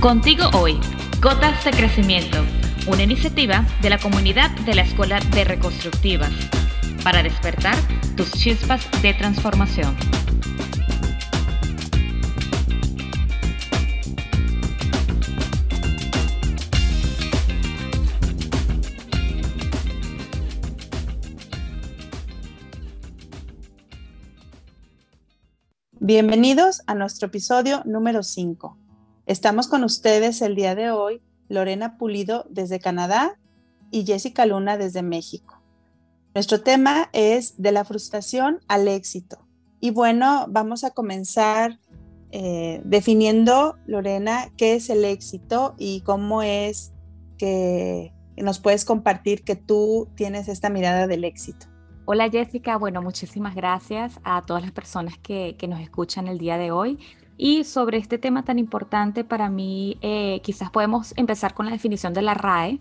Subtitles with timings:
[0.00, 0.80] Contigo hoy,
[1.20, 2.38] Gotas de Crecimiento,
[2.86, 6.30] una iniciativa de la comunidad de la Escuela de Reconstructivas,
[7.04, 7.76] para despertar
[8.16, 9.94] tus chispas de transformación.
[25.92, 28.89] Bienvenidos a nuestro episodio número 5.
[29.30, 33.38] Estamos con ustedes el día de hoy, Lorena Pulido desde Canadá
[33.92, 35.62] y Jessica Luna desde México.
[36.34, 39.46] Nuestro tema es de la frustración al éxito.
[39.78, 41.78] Y bueno, vamos a comenzar
[42.32, 46.92] eh, definiendo, Lorena, qué es el éxito y cómo es
[47.38, 51.66] que nos puedes compartir que tú tienes esta mirada del éxito.
[52.04, 56.58] Hola Jessica, bueno, muchísimas gracias a todas las personas que, que nos escuchan el día
[56.58, 56.98] de hoy.
[57.42, 62.12] Y sobre este tema tan importante para mí, eh, quizás podemos empezar con la definición
[62.12, 62.80] de la RAE.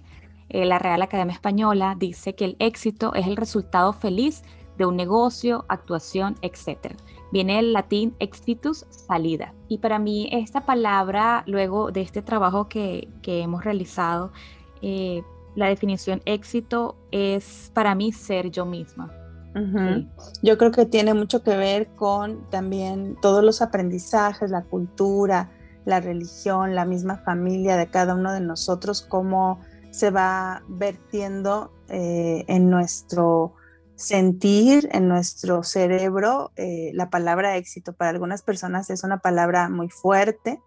[0.49, 4.43] Eh, la Real Academia Española dice que el éxito es el resultado feliz
[4.77, 6.93] de un negocio, actuación, etc.
[7.31, 9.53] Viene del latín exitus, salida.
[9.69, 14.33] Y para mí esta palabra, luego de este trabajo que, que hemos realizado,
[14.81, 15.23] eh,
[15.55, 19.19] la definición éxito es para mí ser yo misma.
[20.42, 25.50] Yo creo que tiene mucho que ver con también todos los aprendizajes, la cultura,
[25.86, 29.59] la religión, la misma familia de cada uno de nosotros, cómo
[29.92, 33.55] se va vertiendo eh, en nuestro
[33.95, 37.94] sentir, en nuestro cerebro, eh, la palabra éxito.
[37.94, 40.61] Para algunas personas es una palabra muy fuerte,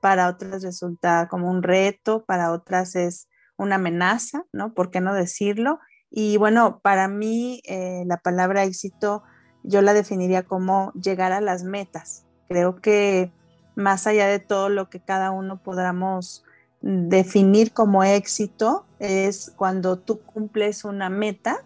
[0.00, 4.74] para otras resulta como un reto, para otras es una amenaza, ¿no?
[4.74, 5.78] ¿Por qué no decirlo?
[6.10, 9.22] Y bueno, para mí eh, la palabra éxito
[9.62, 12.24] yo la definiría como llegar a las metas.
[12.48, 13.32] Creo que
[13.74, 16.44] más allá de todo lo que cada uno podamos
[16.80, 21.64] definir como éxito, es cuando tú cumples una meta,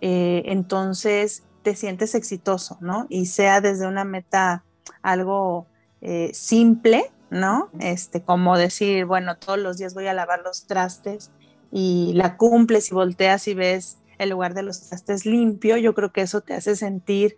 [0.00, 3.06] eh, entonces te sientes exitoso, ¿no?
[3.08, 4.64] Y sea desde una meta
[5.02, 5.66] algo
[6.00, 7.70] eh, simple, ¿no?
[7.78, 11.30] Este, como decir, bueno, todos los días voy a lavar los trastes
[11.76, 16.12] y la cumples y volteas y ves el lugar de los trastes limpio, yo creo
[16.12, 17.36] que eso te hace sentir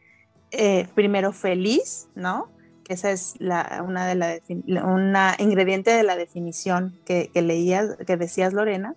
[0.50, 2.50] eh, primero feliz, ¿no?
[2.84, 4.38] Que esa es la, una de la
[4.84, 8.94] una ingrediente de la definición que, leías, que decías Lorena.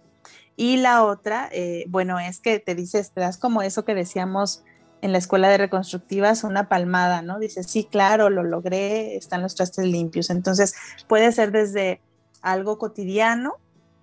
[0.58, 4.66] Y la otra, eh, bueno, es que te dices, te das como eso que decíamos
[5.02, 7.40] en la escuela de reconstructivas, una palmada, ¿no?
[7.40, 10.32] Dices, sí, claro, lo logré, están los trastes limpios.
[10.32, 10.76] Entonces,
[11.08, 12.02] puede ser desde
[12.42, 13.56] algo cotidiano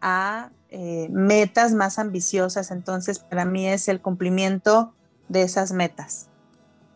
[0.08, 2.70] a eh, metas más ambiciosas.
[2.70, 4.92] Entonces, para mí es el cumplimiento
[5.28, 6.30] de esas metas.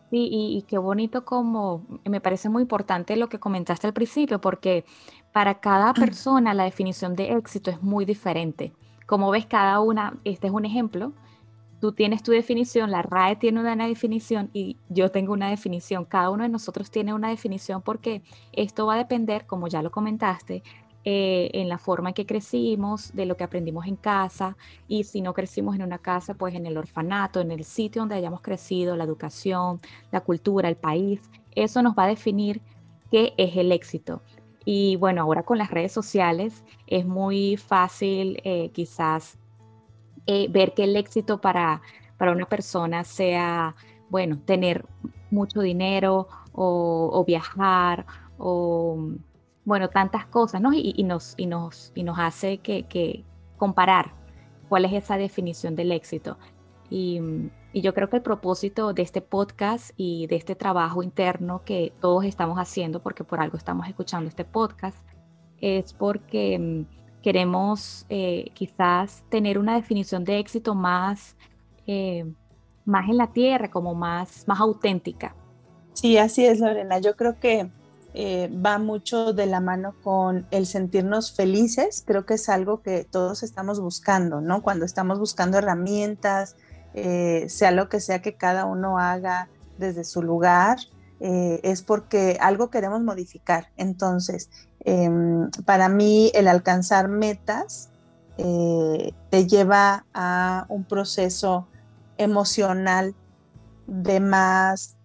[0.09, 4.85] Sí, y, qué bonito como, me parece muy importante lo que comentaste al principio, porque
[5.33, 8.71] para cada persona la definición de éxito es muy diferente.
[9.05, 11.11] Como ves, cada una, este es un ejemplo,
[11.81, 16.05] tú tienes tu definición, la RAE tiene una definición y yo tengo una definición.
[16.05, 18.21] Cada uno de nosotros tiene una definición porque
[18.53, 20.63] esto va a depender, como ya lo comentaste,
[21.03, 24.55] eh, en la forma en que crecimos, de lo que aprendimos en casa,
[24.87, 28.15] y si no crecimos en una casa, pues en el orfanato, en el sitio donde
[28.15, 29.79] hayamos crecido, la educación,
[30.11, 31.19] la cultura, el país,
[31.55, 32.61] eso nos va a definir
[33.09, 34.21] qué es el éxito.
[34.63, 39.39] Y bueno, ahora con las redes sociales es muy fácil eh, quizás
[40.27, 41.81] eh, ver que el éxito para,
[42.17, 43.75] para una persona sea,
[44.11, 44.85] bueno, tener
[45.31, 48.05] mucho dinero o, o viajar
[48.37, 49.15] o
[49.65, 50.73] bueno, tantas cosas, ¿no?
[50.73, 53.23] Y, nos, y, nos, y nos hace que,
[53.57, 54.13] comparar
[54.69, 56.37] cuál es esa definición del éxito.
[56.89, 57.21] Y,
[57.73, 62.25] yo creo que el propósito de este podcast y de este trabajo interno que todos
[62.25, 64.97] estamos haciendo, porque por algo estamos escuchando este podcast,
[65.61, 71.37] es porque mm, queremos eh, quizás tener una definición de éxito más,
[71.87, 72.29] eh,
[72.83, 75.33] más en la tierra, como más, más auténtica.
[75.93, 76.99] Sí, así es, Lorena.
[76.99, 77.69] Yo creo que
[78.13, 82.03] eh, va mucho de la mano con el sentirnos felices.
[82.05, 84.61] Creo que es algo que todos estamos buscando, ¿no?
[84.61, 86.57] Cuando estamos buscando herramientas,
[86.93, 89.47] eh, sea lo que sea que cada uno haga
[89.77, 90.77] desde su lugar,
[91.21, 93.69] eh, es porque algo queremos modificar.
[93.77, 94.49] Entonces,
[94.81, 97.87] em, para mí el alcanzar metas
[98.37, 101.67] te lleva a un proceso
[102.17, 103.13] emocional
[103.85, 104.97] de más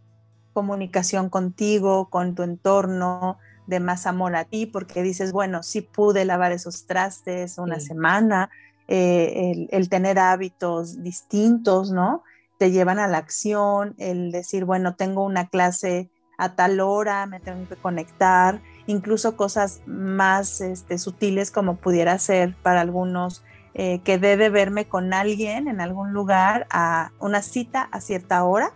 [0.56, 3.36] comunicación contigo, con tu entorno,
[3.66, 8.48] de más amor a ti, porque dices, bueno, sí pude lavar esos trastes una semana,
[8.88, 12.22] eh, el, tener hábitos distintos, ¿no?
[12.56, 16.08] Te llevan a la acción, el decir, bueno, tengo una clase
[16.38, 22.54] a tal hora, me tengo que conectar incluso cosas más este, sutiles como pudiera ser
[22.62, 23.42] para algunos
[23.74, 28.72] eh, que debe verme con alguien en algún lugar a una cita a cierta hora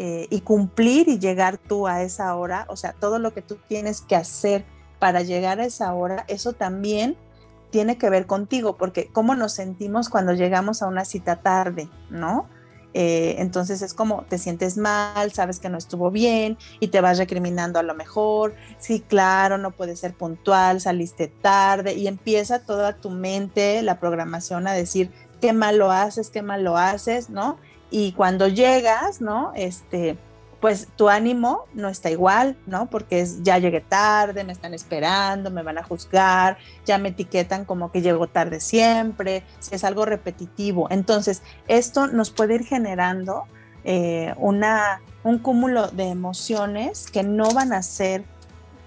[0.00, 3.56] eh, y cumplir y llegar tú a esa hora, o sea, todo lo que tú
[3.66, 4.64] tienes que hacer
[5.00, 7.16] para llegar a esa hora, eso también
[7.70, 12.48] tiene que ver contigo, porque cómo nos sentimos cuando llegamos a una cita tarde, ¿no?
[12.94, 17.18] Eh, entonces es como te sientes mal, sabes que no estuvo bien y te vas
[17.18, 22.92] recriminando a lo mejor, sí, claro, no puedes ser puntual, saliste tarde y empieza toda
[22.92, 25.10] tu mente, la programación a decir
[25.40, 27.58] qué mal lo haces, qué mal lo haces, ¿no?
[27.90, 29.52] Y cuando llegas, ¿no?
[29.54, 30.18] Este,
[30.60, 32.90] pues tu ánimo no está igual, ¿no?
[32.90, 37.64] Porque es, ya llegué tarde, me están esperando, me van a juzgar, ya me etiquetan
[37.64, 40.88] como que llego tarde siempre, si es algo repetitivo.
[40.90, 43.44] Entonces, esto nos puede ir generando
[43.84, 48.24] eh, una, un cúmulo de emociones que no van a hacer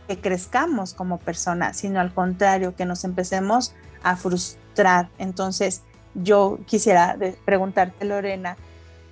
[0.07, 3.73] que crezcamos como personas, sino al contrario, que nos empecemos
[4.03, 5.09] a frustrar.
[5.17, 5.83] Entonces,
[6.15, 8.57] yo quisiera preguntarte, Lorena,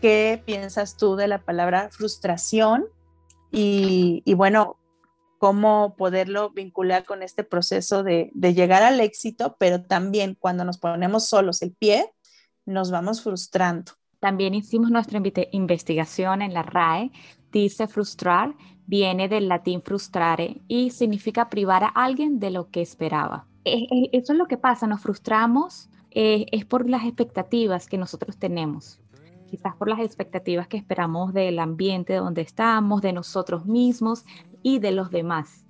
[0.01, 2.85] ¿Qué piensas tú de la palabra frustración?
[3.51, 4.77] Y, bueno,
[5.39, 11.25] cómo poderlo vincular con este proceso de, llegar al éxito, pero también cuando nos ponemos
[11.25, 12.05] solos el pie,
[12.65, 13.93] nos vamos frustrando.
[14.19, 17.11] También hicimos nuestra investigación en la RAE.
[17.51, 18.55] Dice frustrar,
[18.85, 23.47] viene del latín frustrare y significa privar a alguien de lo que esperaba.
[23.65, 28.99] Eso es lo que pasa, nos frustramos, eh, es por las expectativas que nosotros tenemos
[29.49, 34.25] quizás por las expectativas que esperamos del ambiente donde estamos, de nosotros mismos
[34.63, 35.65] y de los demás.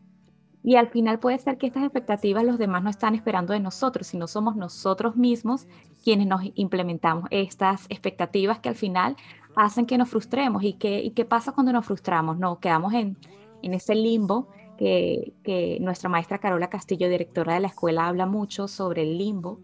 [0.62, 4.08] Y al final puede ser que estas expectativas los demás no están esperando de nosotros,
[4.08, 5.68] sino somos nosotros mismos
[6.04, 9.16] quienes nos implementamos estas expectativas que al final
[9.56, 10.64] hacen que nos frustremos.
[10.64, 12.38] ¿Y qué, y qué pasa cuando nos frustramos?
[12.38, 13.18] No, quedamos en,
[13.62, 18.68] en ese limbo que, que nuestra maestra Carola Castillo, directora de la escuela, habla mucho
[18.68, 19.60] sobre el limbo,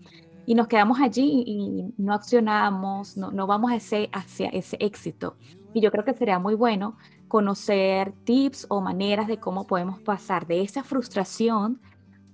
[0.45, 5.37] y nos quedamos allí y no accionamos, no, no vamos a ese, hacia ese éxito.
[5.73, 6.97] Y yo creo que sería muy bueno
[7.27, 11.81] conocer tips o maneras de cómo podemos pasar de esa frustración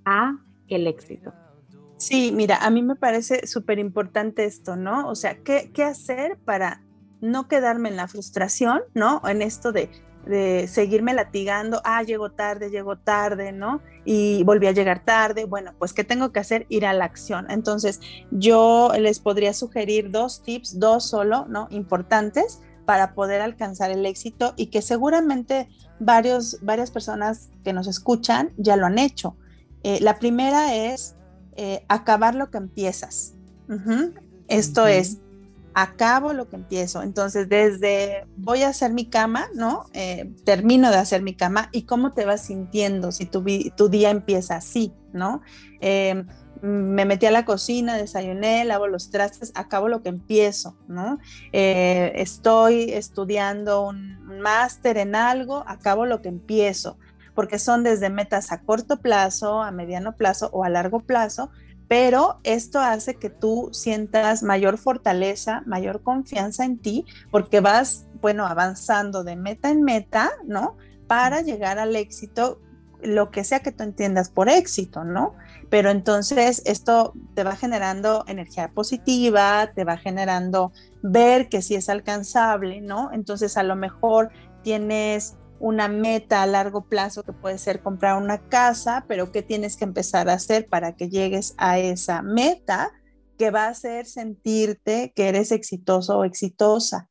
[0.05, 0.37] a
[0.67, 1.33] el éxito.
[1.97, 5.07] Sí, mira, a mí me parece súper importante esto, ¿no?
[5.07, 6.83] O sea, ¿qué, ¿qué hacer para
[7.21, 9.21] no quedarme en la frustración, ¿no?
[9.23, 9.89] En esto de
[10.25, 13.81] de seguirme latigando, ah, llego tarde, llego tarde, ¿no?
[14.05, 15.45] Y volví a llegar tarde.
[15.45, 16.65] Bueno, pues ¿qué tengo que hacer?
[16.69, 17.49] Ir a la acción.
[17.49, 17.99] Entonces,
[18.31, 21.67] yo les podría sugerir dos tips, dos solo, ¿no?
[21.71, 25.69] Importantes para poder alcanzar el éxito y que seguramente
[25.99, 29.37] varios, varias personas que nos escuchan ya lo han hecho.
[29.83, 31.15] Eh, la primera es
[31.55, 33.35] eh, acabar lo que empiezas.
[34.47, 35.19] Esto es,
[35.73, 37.01] acabo lo que empiezo.
[37.01, 39.85] Entonces, desde voy a hacer mi cama, ¿no?
[39.93, 43.41] Eh, termino de hacer mi cama y cómo te vas sintiendo si tu,
[43.89, 45.41] día empieza así, ¿no?
[45.79, 46.27] Em,
[46.61, 51.17] me metí a la cocina, desayuné, lavo los trastes, acabo lo que empiezo, ¿no?
[51.53, 56.97] Eh, estoy estudiando un máster en algo, acabo lo que empiezo,
[57.33, 61.49] porque son desde metas a corto plazo, a mediano plazo o a largo plazo,
[61.91, 68.45] pero esto hace que tú sientas mayor fortaleza, mayor confianza en ti, porque vas, bueno,
[68.45, 70.77] avanzando de meta en meta, ¿no?
[71.07, 72.61] Para llegar al éxito,
[73.03, 75.35] lo que sea que tú entiendas por éxito, ¿no?
[75.69, 80.71] Pero entonces esto te va generando energía positiva, te va generando
[81.03, 83.11] ver que sí es alcanzable, ¿no?
[83.11, 84.29] Entonces a lo mejor
[84.63, 89.77] tienes una meta a largo plazo que puede ser comprar una casa, pero ¿qué tienes
[89.77, 92.91] que empezar a hacer para que llegues a esa meta
[93.37, 97.09] que va a hacer sentirte que eres exitoso o exitosa?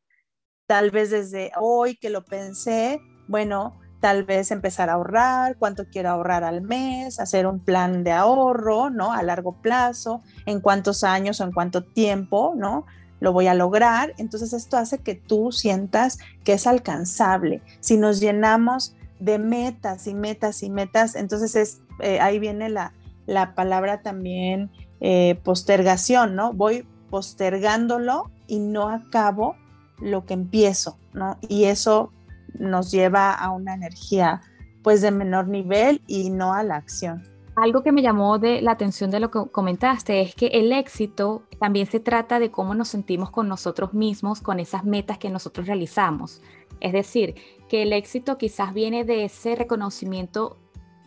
[0.66, 6.10] Tal vez desde hoy que lo pensé, bueno, tal vez empezar a ahorrar, cuánto quiero
[6.10, 9.12] ahorrar al mes, hacer un plan de ahorro, ¿no?
[9.12, 12.86] A largo plazo, en cuántos años o en cuánto tiempo, ¿no?
[13.20, 14.14] Lo voy a lograr.
[14.18, 17.62] Entonces esto hace que tú sientas que es alcanzable.
[17.80, 22.92] Si nos llenamos de metas y metas y metas, entonces es, eh, ahí viene la,
[23.26, 26.52] la palabra también eh, postergación, ¿no?
[26.52, 29.56] Voy postergándolo y no acabo
[30.00, 31.38] lo que empiezo, ¿no?
[31.48, 32.12] Y eso
[32.58, 34.42] nos lleva a una energía
[34.82, 37.22] pues de menor nivel y no a la acción.
[37.56, 41.42] Algo que me llamó de la atención de lo que comentaste es que el éxito
[41.58, 45.66] también se trata de cómo nos sentimos con nosotros mismos, con esas metas que nosotros
[45.66, 46.40] realizamos.
[46.80, 47.34] Es decir,
[47.68, 50.58] que el éxito quizás viene de ese reconocimiento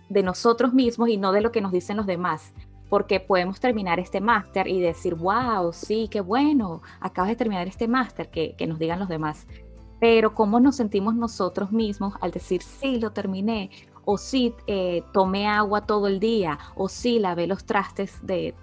[0.10, 2.54] de nosotros mismos y no de lo que nos dicen los demás.
[2.90, 7.88] Porque podemos terminar este máster y decir, wow, sí, qué bueno, acabas de terminar este
[7.88, 9.48] máster, que, que nos digan los demás.
[10.00, 13.72] Pero cómo nos sentimos nosotros mismos al decir, sí, lo terminé,
[14.06, 18.54] o sí eh, tomé agua todo el día, o sí lavé los trastes de,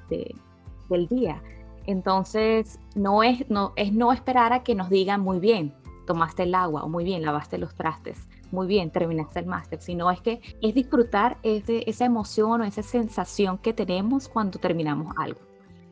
[0.88, 1.42] del día.
[1.86, 5.74] Entonces, no es, no es no esperar a que nos digan muy bien,
[6.06, 10.10] tomaste el agua, o muy bien, lavaste los trastes, muy bien, terminaste el máster, sino
[10.10, 15.40] es que es disfrutar ese, esa emoción o esa sensación que tenemos cuando terminamos algo.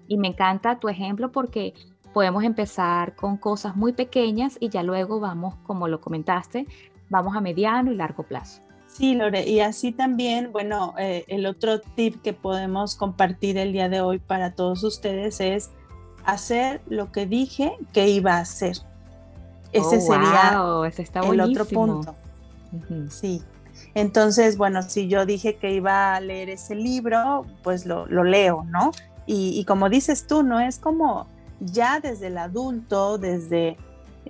[0.07, 1.75] Y me encanta tu ejemplo porque
[2.13, 6.67] podemos empezar con cosas muy pequeñas y ya luego vamos, como lo comentaste,
[7.09, 8.68] vamos a mediano y largo plazo.
[8.89, 13.89] Sí, Lore, y así también, bueno, eh, el otro tip que podemos compartir el día
[13.89, 15.71] de hoy para todos ustedes es
[16.25, 18.77] hacer lo que dije que iba a hacer.
[19.73, 22.15] Ese oh, sería ese está el otro punto.
[23.11, 23.43] Sí.
[23.95, 28.93] Entonces, bueno, si yo dije que iba a leer ese libro, pues lo, leo, ¿no?
[29.27, 31.27] Y, y, como dices tú, no es como
[31.61, 33.77] ya desde el adulto, desde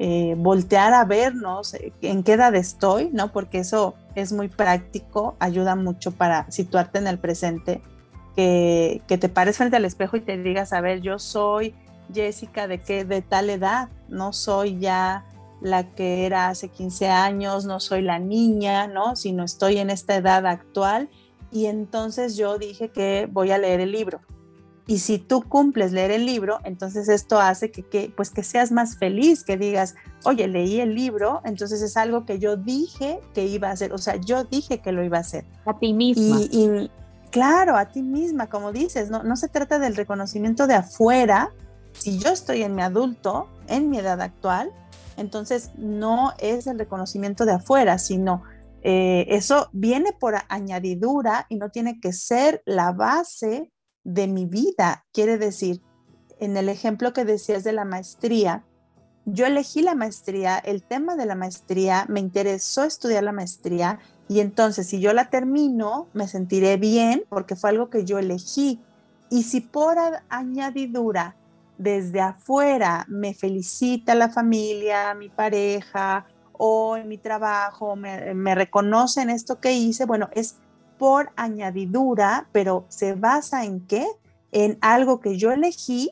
[0.00, 3.32] eh, voltear a vernos eh, en qué edad estoy, ¿no?
[3.32, 7.82] Porque eso es muy práctico, ayuda mucho para situarte en el presente,
[8.36, 11.74] que, que te pares frente al espejo y te digas, a ver, yo soy
[12.14, 15.24] Jessica de qué, de tal edad, no soy ya
[15.60, 19.16] la que era hace 15 años, no soy la niña, ¿no?
[19.16, 21.08] Sino estoy en esta edad actual
[21.50, 24.20] y entonces yo dije que voy a leer el libro,
[24.88, 28.96] y si tú cumples leer el libro, entonces esto hace que, pues que seas más
[28.96, 33.68] feliz, que digas, oye, leí el libro, entonces es algo que yo dije que iba
[33.68, 35.44] a hacer, o sea, yo dije que lo iba a hacer.
[35.66, 36.40] A ti misma.
[36.40, 36.90] Y,
[37.30, 41.52] claro, a ti misma, como dices, no, no se trata del reconocimiento de afuera.
[41.92, 44.72] Si yo estoy en mi adulto, en mi edad actual,
[45.18, 48.42] entonces no es el reconocimiento de afuera, sino
[48.80, 53.70] eh, eso viene por añadidura y no tiene que ser la base
[54.08, 55.04] de mi vida.
[55.12, 55.82] Quiere decir,
[56.40, 58.64] en el ejemplo que decías de la maestría,
[59.26, 64.40] yo elegí la maestría, el tema de la maestría, me interesó estudiar la maestría y
[64.40, 68.80] entonces si yo la termino, me sentiré bien porque fue algo que yo elegí.
[69.28, 69.98] Y si por
[70.30, 71.36] añadidura
[71.76, 76.24] desde afuera me felicita la familia, mi pareja
[76.54, 80.56] o en mi trabajo, me, me reconocen esto que hice, bueno, es
[80.98, 84.06] por añadidura, pero se basa en qué?
[84.52, 86.10] En algo que yo elegí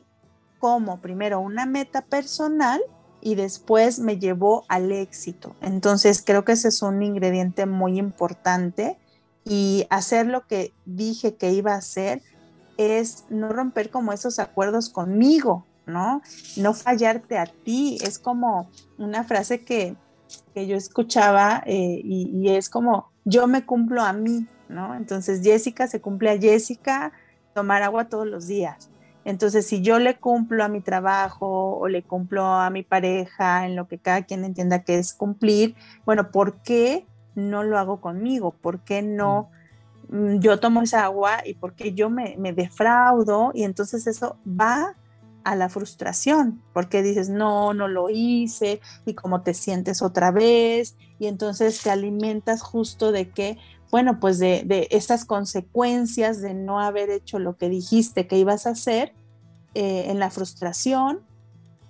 [0.59, 2.81] como primero una meta personal
[3.21, 5.55] y después me llevó al éxito.
[5.61, 8.97] Entonces creo que ese es un ingrediente muy importante
[9.43, 12.21] y hacer lo que dije que iba a hacer
[12.77, 16.21] es no romper como esos acuerdos conmigo, ¿no?
[16.57, 17.97] No fallarte a ti.
[18.01, 19.95] Es como una frase que,
[20.55, 24.95] yo escuchaba eh, y es como, yo me cumplo a mí, ¿no?
[24.95, 27.11] Entonces Jessica se cumple a Jessica
[27.53, 28.89] tomar agua todos los días.
[29.25, 33.75] Entonces, si yo le cumplo a mi trabajo o le cumplo a mi pareja en
[33.75, 37.05] lo que cada quien entienda que es cumplir, bueno, ¿por qué
[37.35, 38.51] no lo hago conmigo?
[38.51, 39.49] ¿Por qué no
[40.07, 43.51] mm, yo tomo esa agua y por qué yo me, me defraudo?
[43.53, 44.95] Y entonces eso va
[45.43, 50.97] a la frustración, porque dices, no, no lo hice, y cómo te sientes otra vez,
[51.19, 53.57] y entonces te alimentas justo de que,
[53.91, 58.67] bueno, pues de, de estas consecuencias de no haber hecho lo que dijiste que ibas
[58.67, 59.13] a hacer
[59.75, 61.19] eh, en la frustración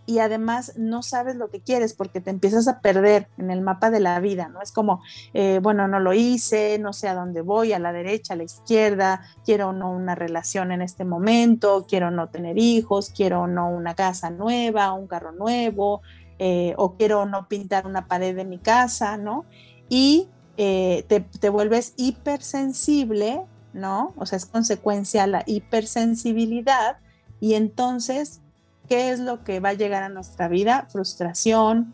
[0.08, 3.92] y además no sabes lo que quieres porque te empiezas a perder en el mapa
[3.92, 4.62] de la vida, ¿no?
[4.62, 5.01] Es como,
[5.34, 8.44] eh, bueno, no lo hice, no sé a dónde voy, a la derecha, a la
[8.44, 13.96] izquierda, quiero no una relación en este momento, quiero no tener hijos, quiero no una
[13.96, 16.01] casa nueva, un carro nuevo,
[16.39, 19.46] eh, o quiero no pintar una pared de mi casa, ¿no?
[19.89, 24.14] Y eh, te, vuelves hipersensible, ¿no?
[24.18, 26.98] O sea, es consecuencia la hipersensibilidad
[27.40, 28.42] y entonces,
[28.90, 30.88] ¿qué es lo que va a llegar a nuestra vida?
[30.90, 31.94] Frustración,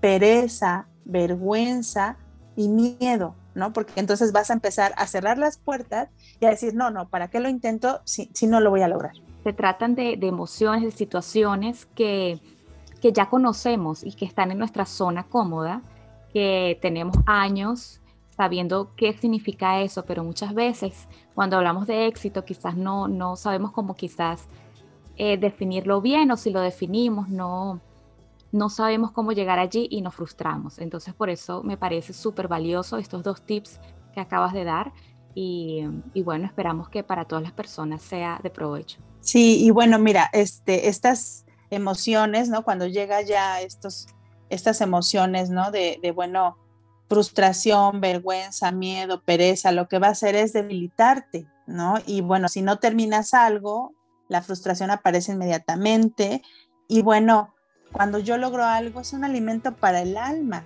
[0.00, 2.16] pereza, vergüenza
[2.56, 3.74] y miedo, ¿no?
[3.74, 6.08] Porque entonces vas a empezar a cerrar las puertas
[6.40, 9.12] y a decir, no, no, ¿para qué lo intento si, no lo voy a lograr?
[9.44, 12.40] Se tratan de, de emociones, de situaciones que,
[13.02, 15.82] que ya conocemos y que están en nuestra zona cómoda
[16.32, 18.00] que tenemos años
[18.36, 23.72] sabiendo qué significa eso, pero muchas veces cuando hablamos de éxito quizás no, no sabemos
[23.72, 24.46] cómo quizás
[25.16, 27.80] eh, definirlo bien o si lo definimos no,
[28.52, 30.78] no sabemos cómo llegar allí y nos frustramos.
[30.78, 33.80] Entonces por eso me parece súper valioso estos dos tips
[34.14, 34.92] que acabas de dar
[35.34, 38.98] y, y, bueno, esperamos que para todas las personas sea de provecho.
[39.20, 42.64] Sí, y bueno, mira, este, estas emociones, ¿no?
[42.64, 44.08] Cuando llega ya estos
[44.50, 45.70] estas emociones, ¿no?
[45.70, 46.56] De, bueno,
[47.08, 51.96] frustración, vergüenza, miedo, pereza, lo que va a hacer es debilitarte, ¿no?
[52.06, 53.94] Y bueno, si no terminas algo,
[54.28, 56.42] la frustración aparece inmediatamente.
[56.86, 57.54] Y bueno,
[57.92, 60.64] cuando yo logro algo es un alimento para el alma.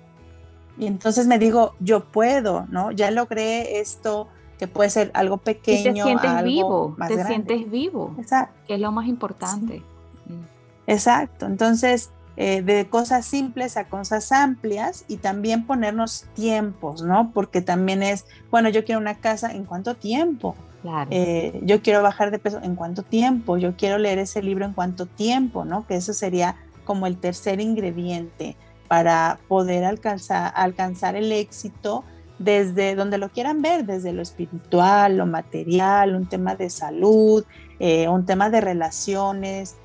[0.78, 2.90] Y entonces me digo, yo puedo, ¿no?
[2.92, 5.90] Ya logré esto que puede ser algo pequeño.
[5.90, 8.14] Y te sientes vivo, te sientes vivo.
[8.18, 8.58] Exacto.
[8.66, 9.82] Que es lo más importante.
[10.26, 10.42] Mm.
[10.86, 11.46] Exacto.
[11.46, 17.30] Entonces, eh, de cosas simples a cosas amplias y también ponernos tiempos, ¿no?
[17.34, 20.56] Porque también es, bueno, yo quiero una casa, ¿en cuánto tiempo?
[20.80, 21.10] Claro.
[21.10, 23.58] Eh, yo quiero bajar de peso, ¿en cuánto tiempo?
[23.58, 25.66] Yo quiero leer ese libro, ¿en cuánto tiempo?
[25.66, 25.86] ¿No?
[25.86, 28.56] Que eso sería como el tercer ingrediente
[28.88, 32.02] para poder alcanzar, alcanzar el éxito
[32.38, 37.44] desde donde lo quieran ver, desde lo espiritual, lo material, un tema de salud,
[37.78, 39.76] eh, un tema de relaciones,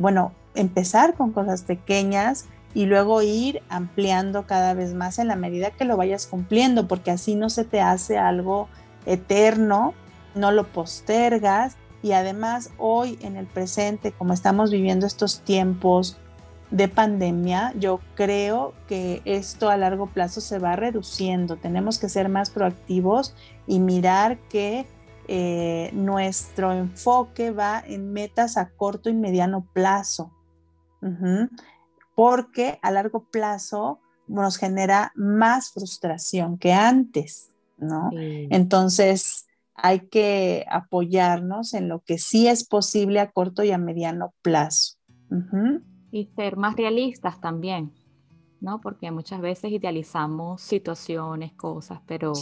[0.00, 5.70] bueno, empezar con cosas pequeñas y luego ir ampliando cada vez más en la medida
[5.70, 8.68] que lo vayas cumpliendo, porque así no se te hace algo
[9.06, 9.94] eterno,
[10.34, 16.18] no lo postergas y además hoy en el presente, como estamos viviendo estos tiempos
[16.70, 21.56] de pandemia, yo creo que esto a largo plazo se va reduciendo.
[21.56, 23.34] Tenemos que ser más proactivos
[23.66, 24.84] y mirar que
[25.28, 30.35] eh, nuestro enfoque va en metas a corto y mediano plazo
[32.14, 38.10] porque a largo plazo nos genera más frustración que antes, ¿no?
[38.12, 44.34] Entonces hay que apoyarnos en lo que sí es posible a corto y a mediano
[44.42, 44.96] plazo.
[46.10, 47.92] Y ser más realistas también,
[48.60, 48.80] ¿no?
[48.80, 52.32] Porque muchas veces idealizamos situaciones, cosas, pero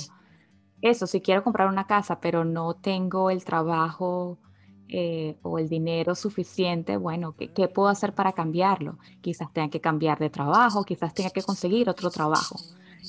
[0.80, 4.38] eso, si quiero comprar una casa, pero no tengo el trabajo
[4.88, 8.98] eh, o el dinero suficiente, bueno, ¿qué, puedo hacer para cambiarlo?
[9.22, 12.56] Quizás tenga que cambiar de trabajo, quizás tenga que conseguir otro trabajo.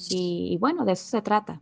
[0.09, 1.61] Y, bueno, de eso se trata.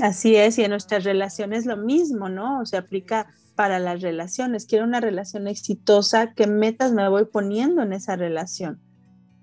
[0.00, 2.66] Así es, y en nuestras relaciones lo mismo, ¿no?
[2.66, 4.66] Se aplica para las relaciones.
[4.66, 8.80] Quiero una relación exitosa, ¿qué metas me voy poniendo en esa relación?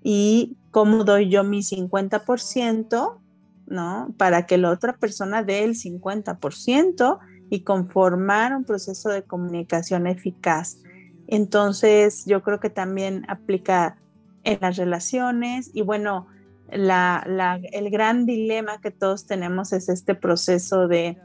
[0.02, 3.18] Y cómo doy yo mi 50%,
[3.66, 4.14] ¿no?
[4.18, 7.18] Para que la otra persona dé el 50%
[7.50, 10.78] y conformar un proceso de comunicación eficaz.
[11.26, 13.96] Entonces, yo creo que también aplica
[14.44, 16.26] en las relaciones y bueno,
[16.68, 21.18] el gran dilema que todos tenemos es este proceso de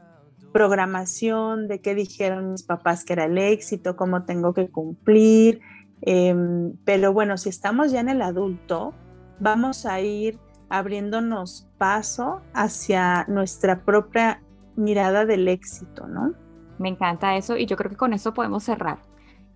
[0.52, 5.60] programación, de qué dijeron mis papás que era el éxito, cómo tengo que cumplir.
[6.02, 8.94] Em, pero bueno, si estamos ya en el adulto,
[9.38, 14.42] vamos a ir abriéndonos paso hacia nuestra propia
[14.80, 16.34] mirada del éxito, ¿no?
[16.78, 18.98] Me encanta eso y yo creo que con eso podemos cerrar.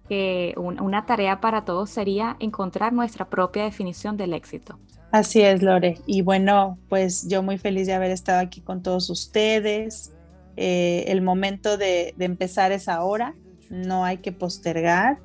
[0.09, 4.79] Que una tarea para todos sería encontrar nuestra propia definición del éxito.
[5.11, 5.99] Así es, Lore.
[6.07, 10.13] Y bueno, pues yo muy feliz de haber estado aquí con todos ustedes.
[10.57, 13.35] Eh, el momento de, empezar es ahora,
[13.71, 15.19] no hay que postergar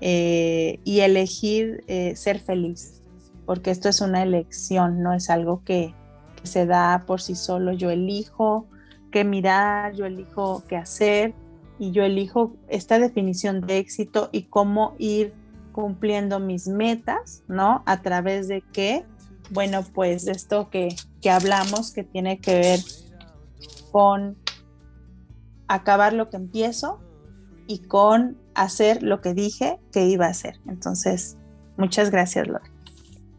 [0.00, 3.02] eh, y elegir eh, ser feliz,
[3.44, 5.94] porque esto es una elección, no es algo que,
[6.40, 7.72] que se da por sí solo.
[7.72, 8.68] Yo elijo
[9.10, 11.34] qué mirar, yo elijo qué hacer
[11.78, 15.32] y yo elijo esta definición de éxito y cómo ir
[15.72, 17.82] cumpliendo mis metas, ¿no?
[17.86, 19.04] A través de qué,
[19.50, 22.80] bueno, pues esto que, que hablamos que tiene que ver
[23.92, 24.36] con
[25.68, 27.00] acabar lo que empiezo
[27.66, 30.60] y con hacer lo que dije que iba a hacer.
[30.66, 31.38] Entonces,
[31.76, 32.70] muchas gracias, Lore.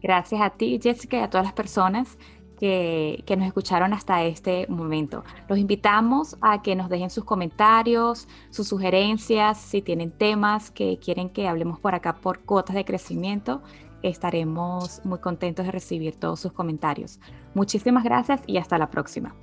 [0.02, 2.18] Gracias a ti, Jessica, y a todas las personas
[2.62, 5.24] que, nos escucharon hasta este momento.
[5.48, 11.28] Los invitamos a que nos dejen sus comentarios, sus sugerencias, si tienen temas que quieren
[11.28, 13.62] que hablemos por acá por cuotas de crecimiento.
[14.04, 17.18] Estaremos muy contentos de recibir todos sus comentarios.
[17.54, 19.34] Muchísimas gracias y hasta la próxima.